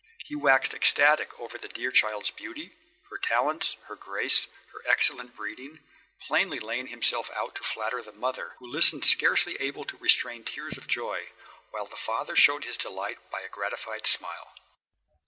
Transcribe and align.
He 0.25 0.35
waxed 0.35 0.73
ecstatic 0.73 1.39
over 1.39 1.59
the 1.59 1.67
dear 1.67 1.91
child's 1.91 2.31
beauty, 2.31 2.75
her 3.11 3.19
talents, 3.19 3.77
her 3.85 3.95
grace, 3.95 4.45
her 4.73 4.81
excellent 4.87 5.35
breeding, 5.35 5.77
plainly 6.25 6.59
laying 6.59 6.87
himself 6.87 7.29
out 7.35 7.53
to 7.53 7.63
flatter 7.63 8.01
the 8.01 8.11
mother, 8.11 8.55
who 8.57 8.65
listened 8.65 9.05
scarcely 9.05 9.57
able 9.61 9.85
to 9.85 9.97
restrain 9.97 10.43
tears 10.43 10.75
of 10.75 10.87
joy, 10.87 11.27
while 11.69 11.85
the 11.85 11.95
father 11.97 12.35
showed 12.35 12.63
his 12.65 12.77
delight 12.77 13.19
by 13.31 13.41
a 13.41 13.47
gratified 13.49 14.07
smile. 14.07 14.51